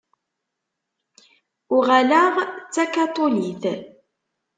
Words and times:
Uɣaleɣ 1.75 2.33
d 2.45 2.47
takaṭulit. 2.73 3.63